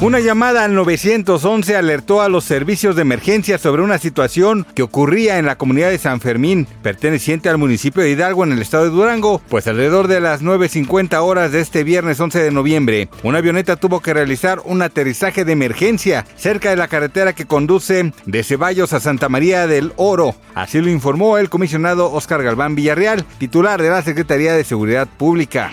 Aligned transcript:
Una 0.00 0.18
llamada 0.18 0.64
al 0.64 0.74
911 0.74 1.76
alertó 1.76 2.20
a 2.20 2.28
los 2.28 2.44
servicios 2.44 2.96
de 2.96 3.02
emergencia 3.02 3.58
sobre 3.58 3.80
una 3.80 3.98
situación 3.98 4.66
que 4.74 4.82
ocurría 4.82 5.38
en 5.38 5.46
la 5.46 5.56
comunidad 5.56 5.90
de 5.90 5.98
San 5.98 6.20
Fermín, 6.20 6.66
perteneciente 6.82 7.48
al 7.48 7.58
municipio 7.58 8.02
de 8.02 8.10
Hidalgo 8.10 8.44
en 8.44 8.52
el 8.52 8.60
estado 8.60 8.84
de 8.84 8.90
Durango, 8.90 9.40
pues 9.48 9.68
alrededor 9.68 10.08
de 10.08 10.20
las 10.20 10.42
9.50 10.42 11.16
horas 11.22 11.52
de 11.52 11.60
este 11.60 11.84
viernes 11.84 12.18
11 12.18 12.42
de 12.42 12.50
noviembre, 12.50 13.08
una 13.22 13.38
avioneta 13.38 13.76
tuvo 13.76 14.00
que 14.00 14.12
realizar 14.12 14.60
un 14.64 14.82
aterrizaje 14.82 15.44
de 15.44 15.52
emergencia 15.52 16.26
cerca 16.36 16.70
de 16.70 16.76
la 16.76 16.88
carretera 16.88 17.32
que 17.32 17.46
conduce 17.46 18.12
de 18.26 18.42
Ceballos 18.42 18.92
a 18.92 19.00
Santa 19.00 19.28
María 19.28 19.68
del 19.68 19.92
Oro. 19.96 20.34
Así 20.56 20.80
lo 20.80 20.90
informó 20.90 21.38
el 21.38 21.48
comisionado 21.48 22.12
Oscar 22.12 22.42
Galván 22.42 22.74
Villarreal, 22.74 23.24
titular 23.38 23.80
de 23.80 23.90
la 23.90 24.02
Secretaría 24.02 24.54
de 24.54 24.64
Seguridad 24.64 25.06
Pública. 25.06 25.70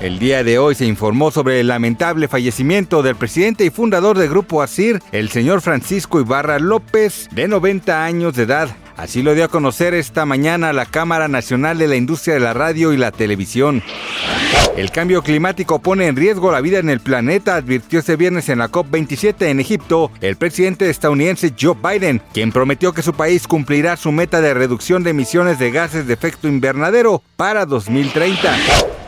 El 0.00 0.20
día 0.20 0.44
de 0.44 0.58
hoy 0.58 0.76
se 0.76 0.86
informó 0.86 1.32
sobre 1.32 1.58
el 1.58 1.66
lamentable 1.66 2.28
fallecimiento 2.28 3.02
del 3.02 3.16
presidente 3.16 3.64
y 3.64 3.70
fundador 3.70 4.16
del 4.16 4.28
Grupo 4.28 4.62
ASIR, 4.62 5.02
el 5.10 5.28
señor 5.28 5.60
Francisco 5.60 6.20
Ibarra 6.20 6.60
López, 6.60 7.28
de 7.32 7.48
90 7.48 8.04
años 8.04 8.36
de 8.36 8.44
edad. 8.44 8.68
Así 8.96 9.22
lo 9.22 9.34
dio 9.34 9.44
a 9.44 9.48
conocer 9.48 9.94
esta 9.94 10.24
mañana 10.24 10.72
la 10.72 10.86
Cámara 10.86 11.26
Nacional 11.26 11.78
de 11.78 11.88
la 11.88 11.96
Industria 11.96 12.34
de 12.34 12.40
la 12.40 12.54
Radio 12.54 12.92
y 12.92 12.96
la 12.96 13.10
Televisión. 13.10 13.82
El 14.76 14.92
cambio 14.92 15.22
climático 15.22 15.80
pone 15.80 16.06
en 16.06 16.14
riesgo 16.14 16.52
la 16.52 16.60
vida 16.60 16.78
en 16.78 16.90
el 16.90 17.00
planeta, 17.00 17.56
advirtió 17.56 17.98
este 17.98 18.14
viernes 18.14 18.48
en 18.48 18.60
la 18.60 18.70
COP27 18.70 19.46
en 19.46 19.58
Egipto 19.58 20.12
el 20.20 20.36
presidente 20.36 20.88
estadounidense 20.90 21.54
Joe 21.60 21.74
Biden, 21.74 22.22
quien 22.32 22.52
prometió 22.52 22.92
que 22.92 23.02
su 23.02 23.14
país 23.14 23.48
cumplirá 23.48 23.96
su 23.96 24.12
meta 24.12 24.40
de 24.40 24.54
reducción 24.54 25.02
de 25.02 25.10
emisiones 25.10 25.58
de 25.58 25.72
gases 25.72 26.06
de 26.06 26.14
efecto 26.14 26.46
invernadero 26.46 27.20
para 27.36 27.66
2030. 27.66 28.56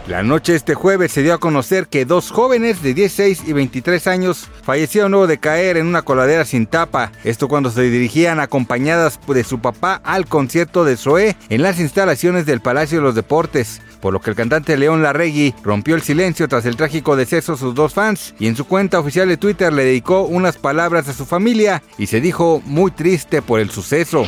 La 0.07 0.23
noche 0.23 0.53
de 0.53 0.59
este 0.59 0.75
jueves 0.75 1.13
se 1.13 1.23
dio 1.23 1.35
a 1.35 1.39
conocer 1.39 1.87
que 1.87 2.05
dos 2.05 2.31
jóvenes 2.31 2.83
de 2.83 2.95
16 2.95 3.43
y 3.47 3.53
23 3.53 4.07
años 4.09 4.49
fallecieron 4.63 5.13
luego 5.13 5.27
de 5.27 5.39
caer 5.39 5.77
en 5.77 5.87
una 5.87 6.03
coladera 6.03 6.45
sin 6.45 6.67
tapa. 6.67 7.13
Esto 7.23 7.49
cuando 7.49 7.71
se 7.71 7.83
dirigían 7.83 8.41
acompañadas 8.41 9.21
de 9.27 9.45
su 9.45 9.61
papá 9.61 10.01
al 10.03 10.27
concierto 10.27 10.85
de 10.85 10.97
Zoé 10.97 11.37
en 11.49 11.63
las 11.63 11.79
instalaciones 11.79 12.47
del 12.47 12.61
Palacio 12.61 12.99
de 12.99 13.05
los 13.05 13.15
Deportes. 13.15 13.81
Por 14.01 14.15
lo 14.15 14.21
que 14.21 14.31
el 14.31 14.37
cantante 14.37 14.77
León 14.77 15.03
Larregui 15.03 15.55
rompió 15.63 15.95
el 15.95 16.03
silencio 16.03 16.49
tras 16.49 16.65
el 16.65 16.77
trágico 16.77 17.17
deceso 17.17 17.53
de 17.53 17.59
sus 17.59 17.75
dos 17.75 17.93
fans 17.95 18.35
y 18.39 18.47
en 18.47 18.57
su 18.57 18.65
cuenta 18.65 18.99
oficial 18.99 19.29
de 19.29 19.37
Twitter 19.37 19.73
le 19.73 19.85
dedicó 19.85 20.23
unas 20.23 20.57
palabras 20.57 21.07
a 21.09 21.13
su 21.13 21.27
familia 21.27 21.83
y 21.99 22.07
se 22.07 22.21
dijo 22.21 22.63
muy 22.65 22.91
triste 22.91 23.43
por 23.43 23.61
el 23.61 23.71
suceso. 23.71 24.27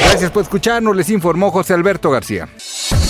Gracias 0.00 0.30
por 0.30 0.42
escucharnos, 0.42 0.96
les 0.96 1.10
informó 1.10 1.50
José 1.50 1.74
Alberto 1.74 2.10
García. 2.10 2.48